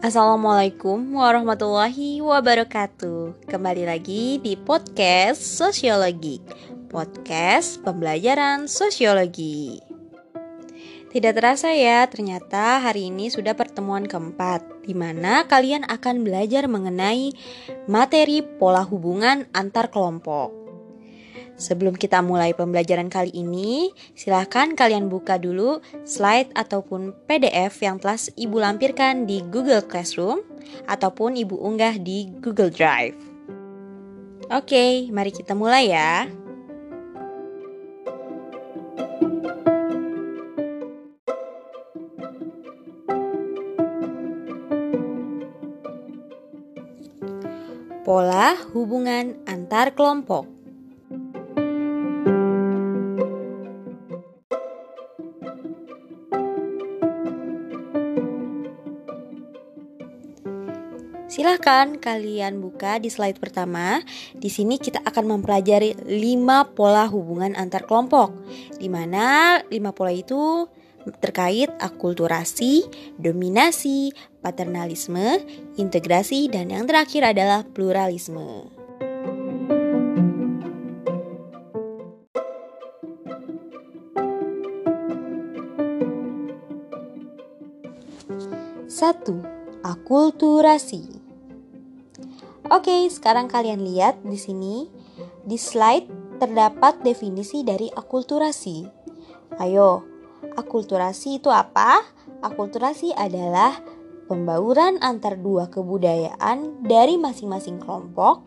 [0.00, 3.44] Assalamualaikum warahmatullahi wabarakatuh.
[3.44, 6.40] Kembali lagi di podcast Sosiologi,
[6.88, 9.84] podcast pembelajaran sosiologi.
[11.12, 17.36] Tidak terasa ya, ternyata hari ini sudah pertemuan keempat, di mana kalian akan belajar mengenai
[17.84, 20.63] materi pola hubungan antar kelompok.
[21.54, 28.18] Sebelum kita mulai pembelajaran kali ini, silahkan kalian buka dulu slide ataupun PDF yang telah
[28.18, 30.42] Ibu lampirkan di Google Classroom
[30.90, 33.14] ataupun Ibu unggah di Google Drive.
[34.50, 36.26] Oke, mari kita mulai ya.
[48.04, 50.53] Pola hubungan antar kelompok.
[61.34, 63.98] Silahkan kalian buka di slide pertama.
[64.38, 68.30] Di sini kita akan mempelajari 5 pola hubungan antar kelompok.
[68.78, 70.70] Di mana 5 pola itu
[71.18, 72.86] terkait akulturasi,
[73.18, 74.14] dominasi,
[74.46, 75.42] paternalisme,
[75.74, 78.70] integrasi, dan yang terakhir adalah pluralisme.
[88.86, 89.42] Satu,
[89.82, 91.13] akulturasi.
[92.74, 94.90] Oke, sekarang kalian lihat di sini
[95.46, 96.10] di slide
[96.42, 98.82] terdapat definisi dari akulturasi.
[99.62, 100.02] Ayo,
[100.58, 102.02] akulturasi itu apa?
[102.42, 103.78] Akulturasi adalah
[104.26, 108.42] pembauran antar dua kebudayaan dari masing-masing kelompok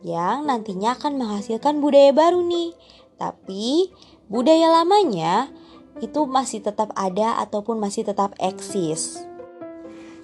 [0.00, 2.72] yang nantinya akan menghasilkan budaya baru nih.
[3.20, 3.92] Tapi
[4.32, 5.52] budaya lamanya
[6.00, 9.20] itu masih tetap ada ataupun masih tetap eksis.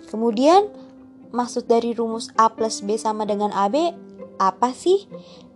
[0.09, 0.86] Kemudian
[1.37, 3.93] maksud dari rumus A plus B sama dengan AB
[4.41, 5.05] apa sih?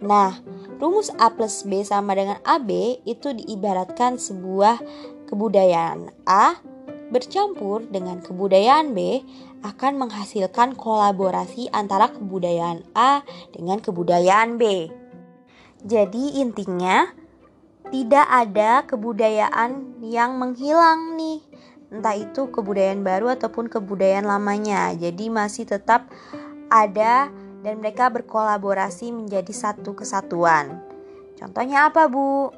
[0.04, 0.40] Nah,
[0.76, 4.80] rumus A plus B sama dengan AB itu diibaratkan sebuah
[5.28, 6.60] kebudayaan A
[7.10, 9.24] bercampur dengan kebudayaan B
[9.66, 14.88] akan menghasilkan kolaborasi antara kebudayaan A dengan kebudayaan B.
[15.80, 17.08] Jadi intinya
[17.90, 21.42] tidak ada kebudayaan yang menghilang nih
[21.90, 24.94] entah itu kebudayaan baru ataupun kebudayaan lamanya.
[24.94, 26.06] Jadi masih tetap
[26.70, 27.28] ada
[27.60, 30.80] dan mereka berkolaborasi menjadi satu kesatuan.
[31.36, 32.54] Contohnya apa, Bu?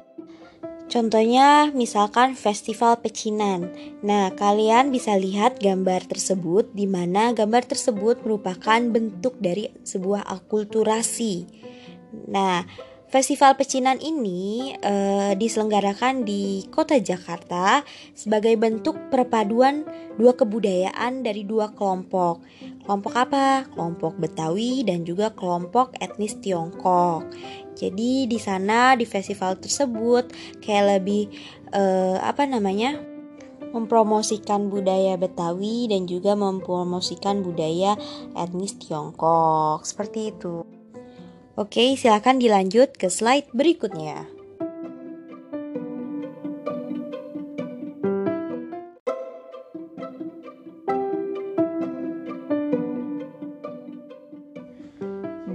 [0.91, 3.71] Contohnya misalkan festival pecinan.
[4.05, 11.47] Nah, kalian bisa lihat gambar tersebut di mana gambar tersebut merupakan bentuk dari sebuah akulturasi.
[12.29, 12.67] Nah,
[13.13, 17.85] Festival pecinan ini uh, diselenggarakan di kota Jakarta
[18.17, 19.85] sebagai bentuk perpaduan
[20.17, 22.41] dua kebudayaan dari dua kelompok.
[22.81, 23.69] Kelompok apa?
[23.69, 27.29] Kelompok Betawi dan juga kelompok etnis Tiongkok.
[27.77, 30.33] Jadi di sana di festival tersebut
[30.65, 31.29] kayak lebih
[31.69, 32.97] uh, apa namanya?
[33.73, 37.93] mempromosikan budaya Betawi dan juga mempromosikan budaya
[38.33, 39.85] etnis Tiongkok.
[39.85, 40.82] Seperti itu.
[41.53, 44.25] Oke, silakan dilanjut ke slide berikutnya.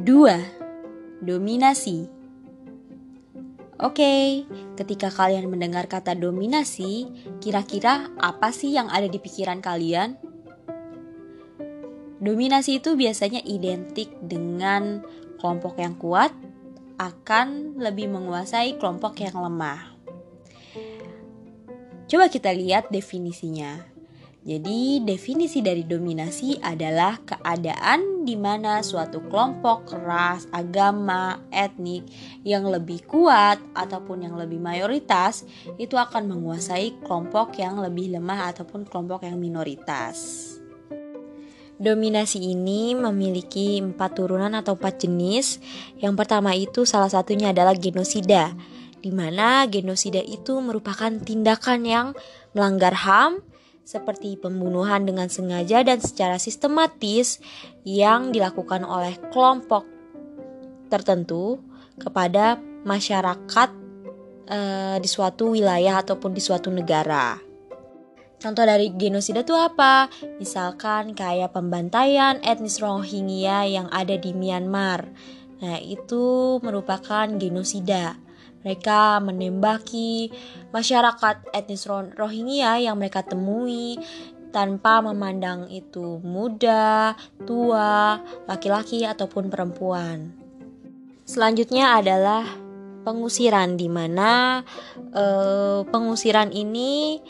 [0.07, 0.39] Dua,
[1.19, 2.07] dominasi.
[3.83, 4.47] Oke,
[4.79, 7.11] ketika kalian mendengar kata dominasi,
[7.43, 10.15] kira-kira apa sih yang ada di pikiran kalian?
[12.23, 15.03] Dominasi itu biasanya identik dengan
[15.39, 16.35] kelompok yang kuat
[16.99, 19.95] akan lebih menguasai kelompok yang lemah.
[22.09, 23.99] Coba kita lihat definisinya.
[24.49, 32.09] Jadi, definisi dari dominasi adalah keadaan di mana suatu kelompok ras, agama, etnik
[32.49, 35.45] yang lebih kuat ataupun yang lebih mayoritas
[35.77, 40.58] itu akan menguasai kelompok yang lebih lemah ataupun kelompok yang minoritas.
[41.79, 45.63] Dominasi ini memiliki empat turunan atau empat jenis.
[46.03, 48.51] Yang pertama itu salah satunya adalah genosida,
[48.99, 52.07] di mana genosida itu merupakan tindakan yang
[52.51, 53.47] melanggar HAM
[53.87, 57.41] seperti pembunuhan dengan sengaja dan secara sistematis
[57.87, 59.87] yang dilakukan oleh kelompok
[60.93, 61.63] tertentu
[61.97, 63.71] kepada masyarakat
[64.45, 64.59] e,
[65.01, 67.48] di suatu wilayah ataupun di suatu negara.
[68.39, 70.07] Contoh dari genosida itu apa?
[70.39, 75.11] Misalkan kayak pembantaian etnis Rohingya yang ada di Myanmar.
[75.59, 78.15] Nah, itu merupakan genosida.
[78.63, 80.31] Mereka menembaki
[80.71, 83.99] masyarakat etnis Rohingya yang mereka temui
[84.55, 90.31] tanpa memandang itu muda, tua, laki-laki ataupun perempuan.
[91.27, 92.47] Selanjutnya adalah
[93.03, 94.63] pengusiran di mana
[95.13, 97.21] eh, pengusiran ini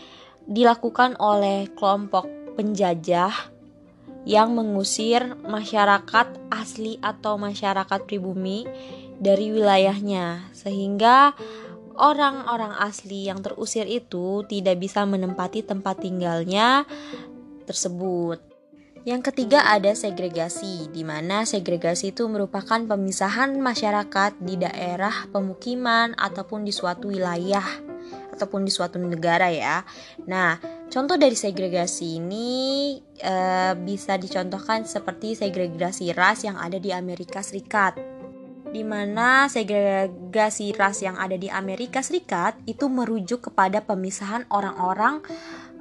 [0.48, 2.24] dilakukan oleh kelompok
[2.56, 3.30] penjajah
[4.24, 8.64] yang mengusir masyarakat asli atau masyarakat pribumi
[9.20, 11.36] dari wilayahnya sehingga
[11.96, 16.88] orang-orang asli yang terusir itu tidak bisa menempati tempat tinggalnya
[17.68, 18.40] tersebut.
[19.06, 26.68] Yang ketiga ada segregasi, di mana segregasi itu merupakan pemisahan masyarakat di daerah pemukiman ataupun
[26.68, 27.87] di suatu wilayah
[28.38, 29.82] ataupun di suatu negara ya.
[30.30, 32.48] Nah, contoh dari segregasi ini
[33.18, 33.34] e,
[33.82, 37.98] bisa dicontohkan seperti segregasi ras yang ada di Amerika Serikat
[38.68, 45.24] di mana segregasi ras yang ada di Amerika Serikat itu merujuk kepada pemisahan orang-orang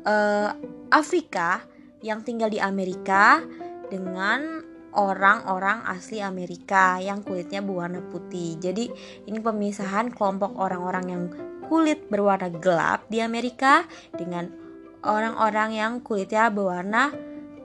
[0.07, 0.55] uh,
[0.87, 1.67] Afrika
[1.99, 3.43] yang tinggal di Amerika
[3.91, 4.63] dengan
[4.97, 8.57] orang-orang asli Amerika yang kulitnya berwarna putih.
[8.57, 8.89] Jadi
[9.27, 11.23] ini pemisahan kelompok orang-orang yang
[11.67, 13.83] kulit berwarna gelap di Amerika
[14.15, 14.47] dengan
[15.03, 17.11] orang-orang yang kulitnya berwarna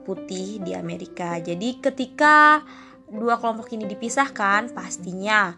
[0.03, 1.39] putih di Amerika.
[1.39, 2.61] Jadi ketika
[3.07, 5.55] dua kelompok ini dipisahkan, pastinya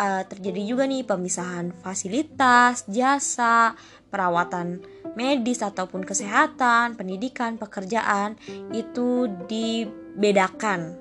[0.00, 3.76] uh, terjadi juga nih pemisahan fasilitas, jasa,
[4.08, 4.80] perawatan
[5.12, 8.36] medis ataupun kesehatan, pendidikan, pekerjaan
[8.72, 10.96] itu dibedakan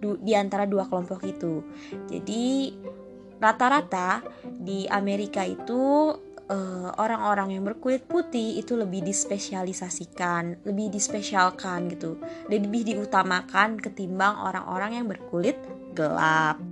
[0.00, 1.62] di antara dua kelompok itu.
[2.10, 2.74] Jadi
[3.42, 6.14] rata-rata di Amerika itu
[6.98, 12.16] orang-orang uh, yang berkulit putih itu lebih dispesialisasikan, lebih dispesialkan gitu,
[12.48, 15.56] lebih diutamakan ketimbang orang-orang yang berkulit
[15.92, 16.71] gelap.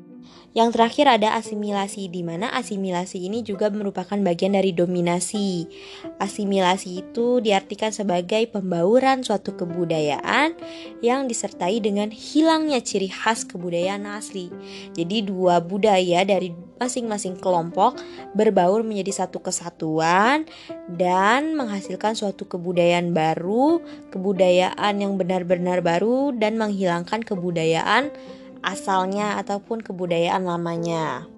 [0.50, 5.70] Yang terakhir ada asimilasi, di mana asimilasi ini juga merupakan bagian dari dominasi.
[6.18, 10.58] Asimilasi itu diartikan sebagai pembauran suatu kebudayaan
[11.06, 14.50] yang disertai dengan hilangnya ciri khas kebudayaan asli.
[14.98, 16.50] Jadi dua budaya dari
[16.80, 18.00] masing-masing kelompok
[18.34, 20.48] berbaur menjadi satu kesatuan
[20.88, 23.78] dan menghasilkan suatu kebudayaan baru,
[24.10, 28.10] kebudayaan yang benar-benar baru dan menghilangkan kebudayaan
[28.60, 31.28] asalnya ataupun kebudayaan lamanya.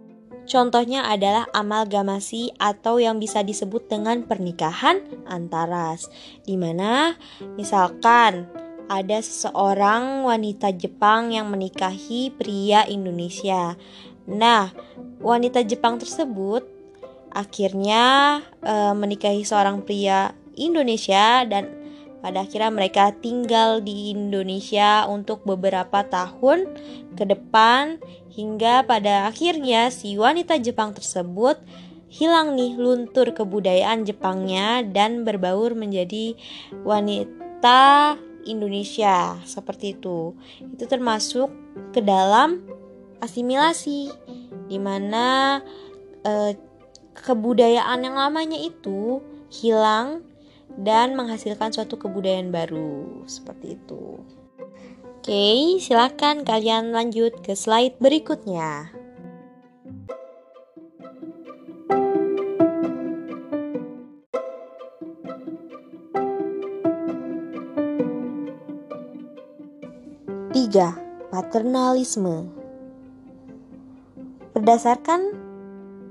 [0.43, 4.99] Contohnya adalah amalgamasi atau yang bisa disebut dengan pernikahan
[5.31, 6.11] antaras,
[6.43, 7.15] di mana
[7.55, 8.51] misalkan
[8.91, 13.79] ada seseorang wanita Jepang yang menikahi pria Indonesia.
[14.27, 14.75] Nah,
[15.23, 16.67] wanita Jepang tersebut
[17.33, 21.82] akhirnya e, menikahi seorang pria Indonesia dan
[22.23, 26.71] pada akhirnya mereka tinggal di Indonesia untuk beberapa tahun
[27.19, 27.99] ke depan
[28.31, 31.59] hingga pada akhirnya si wanita Jepang tersebut
[32.13, 36.39] hilang nih luntur kebudayaan Jepangnya dan berbaur menjadi
[36.87, 38.15] wanita
[38.47, 40.37] Indonesia seperti itu.
[40.63, 41.51] Itu termasuk
[41.91, 42.63] ke dalam
[43.19, 44.13] asimilasi
[44.71, 45.59] di mana
[46.23, 46.53] eh,
[47.17, 49.21] kebudayaan yang lamanya itu
[49.53, 50.25] hilang
[50.81, 54.21] dan menghasilkan suatu kebudayaan baru seperti itu.
[55.23, 58.91] Oke, silakan kalian lanjut ke slide berikutnya.
[70.51, 70.99] Tiga,
[71.31, 72.51] paternalisme.
[74.53, 75.52] Berdasarkan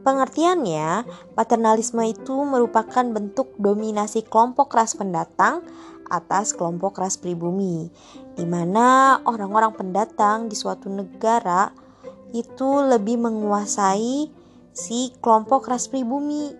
[0.01, 1.05] Pengertiannya,
[1.37, 5.61] paternalisme itu merupakan bentuk dominasi kelompok ras pendatang
[6.09, 7.87] atas kelompok ras pribumi,
[8.33, 11.69] di mana orang-orang pendatang di suatu negara
[12.33, 14.27] itu lebih menguasai
[14.73, 16.51] si kelompok ras pribumi.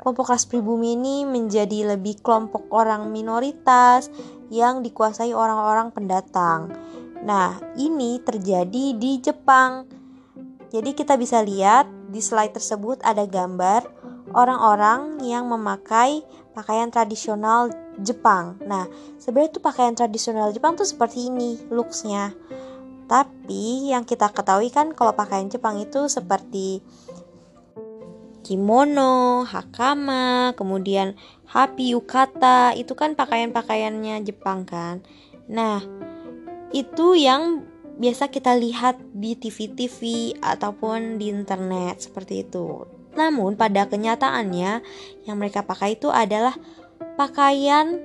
[0.00, 4.08] Kelompok ras pribumi ini menjadi lebih kelompok orang minoritas
[4.48, 6.72] yang dikuasai orang-orang pendatang.
[7.20, 9.84] Nah, ini terjadi di Jepang.
[10.72, 13.86] Jadi kita bisa lihat di slide tersebut ada gambar
[14.34, 17.70] orang-orang yang memakai pakaian tradisional
[18.02, 18.58] Jepang.
[18.66, 18.90] Nah,
[19.22, 22.34] sebenarnya tuh pakaian tradisional Jepang tuh seperti ini looksnya.
[23.10, 26.82] Tapi yang kita ketahui kan kalau pakaian Jepang itu seperti
[28.46, 31.18] kimono, hakama, kemudian
[31.50, 35.02] hapi, yukata, itu kan pakaian-pakaiannya Jepang kan.
[35.50, 35.82] Nah,
[36.70, 37.66] itu yang
[38.00, 42.88] biasa kita lihat di TV-TV ataupun di internet seperti itu.
[43.12, 44.80] Namun pada kenyataannya
[45.28, 46.56] yang mereka pakai itu adalah
[47.20, 48.00] pakaian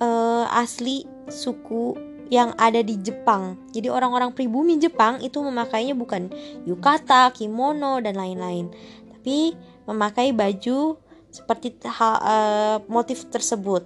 [0.00, 1.92] uh, asli suku
[2.32, 3.60] yang ada di Jepang.
[3.72, 6.32] Jadi orang-orang pribumi Jepang itu memakainya bukan
[6.64, 8.72] yukata, kimono dan lain-lain.
[9.12, 9.52] Tapi
[9.84, 10.96] memakai baju
[11.28, 13.84] seperti uh, motif tersebut.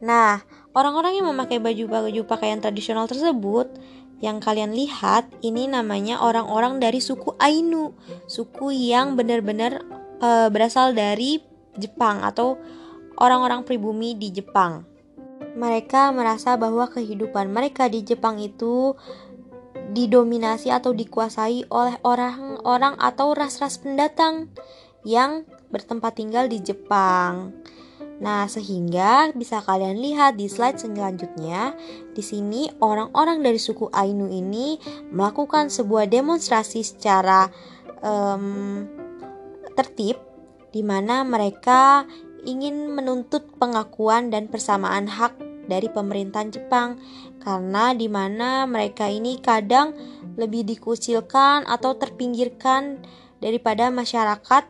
[0.00, 0.40] Nah,
[0.72, 3.68] orang-orang yang memakai baju-baju pakaian tradisional tersebut
[4.20, 7.96] yang kalian lihat ini namanya orang-orang dari suku Ainu,
[8.28, 9.80] suku yang benar-benar
[10.20, 11.40] uh, berasal dari
[11.80, 12.60] Jepang atau
[13.16, 14.84] orang-orang pribumi di Jepang.
[15.56, 18.94] Mereka merasa bahwa kehidupan mereka di Jepang itu
[19.90, 24.52] didominasi atau dikuasai oleh orang-orang atau ras-ras pendatang
[25.02, 27.56] yang bertempat tinggal di Jepang.
[28.20, 31.72] Nah, sehingga bisa kalian lihat di slide selanjutnya,
[32.12, 34.76] di sini orang-orang dari suku Ainu ini
[35.08, 37.48] melakukan sebuah demonstrasi secara
[38.04, 38.84] um,
[39.72, 40.20] tertib,
[40.68, 42.04] di mana mereka
[42.44, 47.00] ingin menuntut pengakuan dan persamaan hak dari pemerintahan Jepang
[47.40, 49.96] karena di mana mereka ini kadang
[50.34, 53.00] lebih dikucilkan atau terpinggirkan
[53.40, 54.66] daripada masyarakat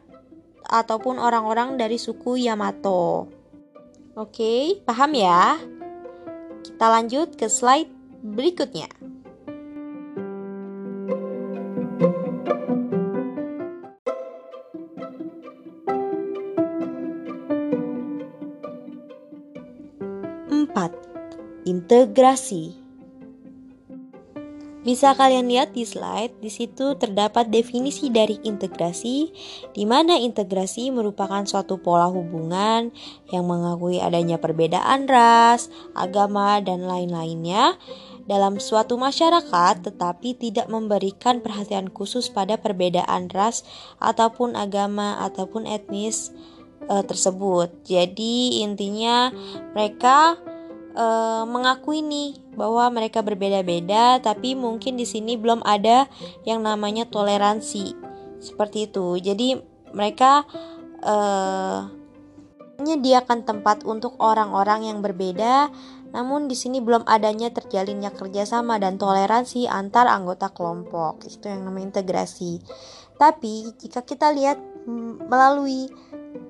[0.71, 3.40] ataupun orang-orang dari suku Yamato.
[4.19, 5.59] Oke, paham ya?
[6.67, 7.91] Kita lanjut ke slide
[8.21, 8.91] berikutnya.
[21.71, 22.90] integrasi.
[24.81, 29.29] Bisa kalian lihat di slide, di situ terdapat definisi dari integrasi,
[29.77, 32.89] di mana integrasi merupakan suatu pola hubungan
[33.29, 37.77] yang mengakui adanya perbedaan ras, agama, dan lain-lainnya
[38.25, 43.69] dalam suatu masyarakat, tetapi tidak memberikan perhatian khusus pada perbedaan ras
[44.01, 46.33] ataupun agama ataupun etnis
[46.89, 47.69] e, tersebut.
[47.85, 49.29] Jadi intinya
[49.77, 50.41] mereka
[51.01, 56.05] uh, mengakui nih bahwa mereka berbeda-beda, tapi mungkin di sini belum ada
[56.45, 57.97] yang namanya toleransi
[58.37, 59.17] seperti itu.
[59.17, 59.57] Jadi
[59.97, 60.45] mereka
[61.01, 61.89] uh,
[62.81, 65.73] menyediakan tempat untuk orang-orang yang berbeda,
[66.13, 71.25] namun di sini belum adanya terjalinnya kerjasama dan toleransi antar anggota kelompok.
[71.25, 72.61] Itu yang namanya integrasi.
[73.21, 74.57] Tapi jika kita lihat
[75.27, 75.91] melalui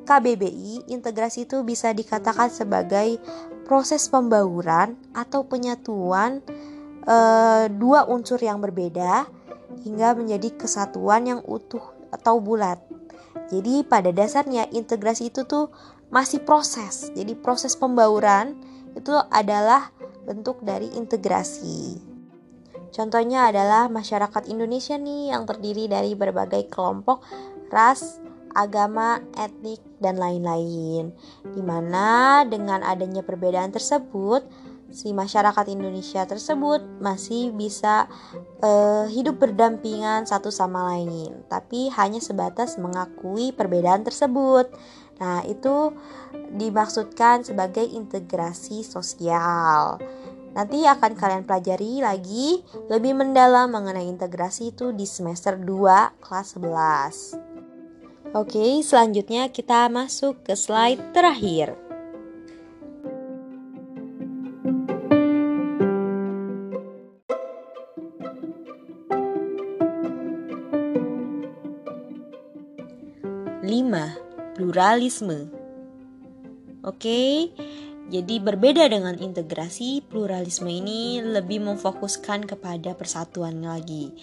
[0.04, 3.22] KBBI, integrasi itu bisa dikatakan sebagai
[3.64, 6.42] proses pembauran atau penyatuan
[7.06, 7.16] e,
[7.70, 9.30] dua unsur yang berbeda
[9.86, 12.82] hingga menjadi kesatuan yang utuh atau bulat.
[13.54, 15.70] Jadi pada dasarnya integrasi itu tuh
[16.10, 17.14] masih proses.
[17.14, 18.58] Jadi proses pembauran
[18.98, 19.94] itu adalah
[20.26, 22.10] bentuk dari integrasi.
[22.90, 27.22] Contohnya adalah masyarakat Indonesia nih yang terdiri dari berbagai kelompok
[27.70, 28.18] ras,
[28.54, 31.14] agama, etnik, dan lain-lain.
[31.44, 34.44] Di mana dengan adanya perbedaan tersebut,
[34.90, 38.10] si masyarakat Indonesia tersebut masih bisa
[38.60, 44.66] uh, hidup berdampingan satu sama lain, tapi hanya sebatas mengakui perbedaan tersebut.
[45.20, 45.94] Nah, itu
[46.56, 50.00] dimaksudkan sebagai integrasi sosial.
[50.50, 57.49] Nanti akan kalian pelajari lagi lebih mendalam mengenai integrasi itu di semester 2 kelas 11.
[58.30, 61.74] Oke, selanjutnya kita masuk ke slide terakhir.
[73.66, 74.14] Lima,
[74.54, 75.50] pluralisme.
[76.86, 77.50] Oke,
[78.14, 84.14] jadi berbeda dengan integrasi, pluralisme ini lebih memfokuskan kepada persatuan lagi.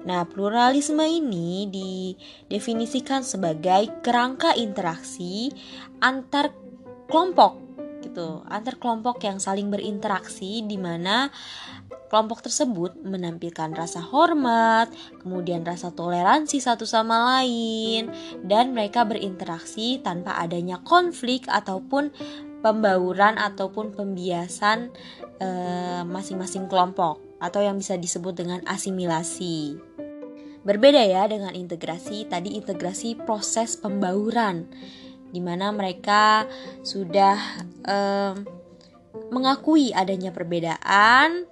[0.00, 5.52] Nah, pluralisme ini didefinisikan sebagai kerangka interaksi
[6.00, 6.56] antar
[7.10, 7.60] kelompok
[8.00, 11.28] gitu, antar kelompok yang saling berinteraksi di mana
[12.10, 14.90] kelompok tersebut menampilkan rasa hormat,
[15.22, 18.10] kemudian rasa toleransi satu sama lain,
[18.42, 22.10] dan mereka berinteraksi tanpa adanya konflik ataupun
[22.60, 24.90] pembauran ataupun pembiasan
[25.40, 29.80] eh, masing-masing uh, kelompok atau yang bisa disebut dengan asimilasi.
[30.60, 34.68] Berbeda ya dengan integrasi, tadi integrasi proses pembauran
[35.30, 36.44] di mana mereka
[36.84, 37.38] sudah
[37.86, 38.44] um,
[39.32, 41.48] mengakui adanya perbedaan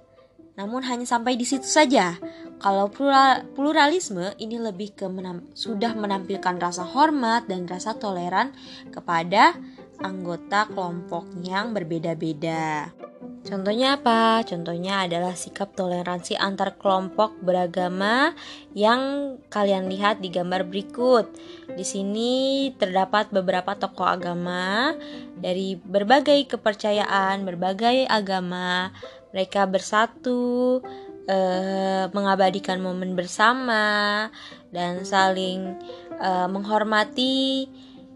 [0.59, 2.19] namun hanya sampai di situ saja.
[2.59, 8.51] Kalau plural, pluralisme ini lebih ke menam, sudah menampilkan rasa hormat dan rasa toleran
[8.91, 9.55] kepada
[10.03, 12.91] anggota kelompok yang berbeda-beda.
[13.39, 14.43] Contohnya apa?
[14.43, 18.35] Contohnya adalah sikap toleransi antar kelompok beragama
[18.75, 21.31] yang kalian lihat di gambar berikut.
[21.71, 24.91] Di sini terdapat beberapa tokoh agama
[25.39, 28.91] dari berbagai kepercayaan, berbagai agama.
[29.31, 30.83] Mereka bersatu,
[31.29, 34.27] eh, mengabadikan momen bersama
[34.73, 35.77] dan saling
[36.19, 37.69] uh, menghormati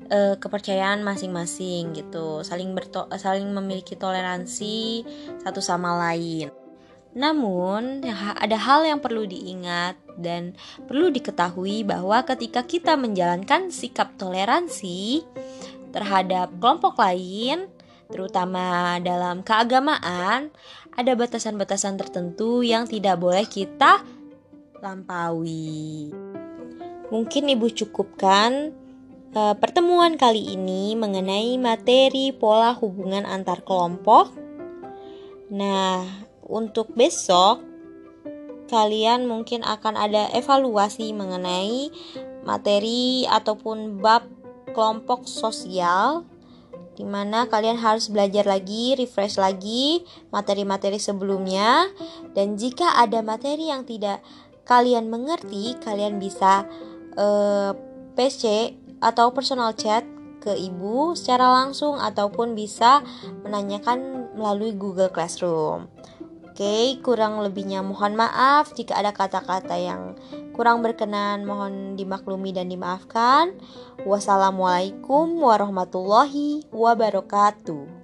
[0.10, 5.03] uh, kepercayaan masing-masing gitu, saling berto saling memiliki toleransi
[5.43, 6.51] satu sama lain.
[7.13, 8.01] Namun,
[8.41, 10.57] ada hal yang perlu diingat dan
[10.89, 15.22] perlu diketahui bahwa ketika kita menjalankan sikap toleransi
[15.93, 17.69] terhadap kelompok lain,
[18.10, 20.50] terutama dalam keagamaan,
[20.98, 24.01] ada batasan-batasan tertentu yang tidak boleh kita
[24.81, 26.10] lampaui.
[27.13, 28.74] Mungkin Ibu cukupkan
[29.33, 34.33] uh, pertemuan kali ini mengenai materi pola hubungan antar kelompok.
[35.53, 36.05] Nah,
[36.45, 37.61] untuk besok
[38.71, 41.93] kalian mungkin akan ada evaluasi mengenai
[42.41, 44.25] materi ataupun bab
[44.73, 46.25] kelompok sosial
[46.93, 51.89] di mana kalian harus belajar lagi, refresh lagi materi-materi sebelumnya
[52.37, 54.21] dan jika ada materi yang tidak
[54.65, 56.69] kalian mengerti, kalian bisa
[57.17, 57.73] eh,
[58.13, 58.73] PC
[59.03, 60.07] atau personal chat
[60.39, 63.03] ke ibu secara langsung ataupun bisa
[63.43, 65.88] menanyakan melalui Google Classroom.
[66.53, 70.13] Oke, kurang lebihnya mohon maaf jika ada kata-kata yang
[70.53, 73.57] kurang berkenan, mohon dimaklumi dan dimaafkan.
[74.05, 78.03] Wassalamualaikum warahmatullahi wabarakatuh.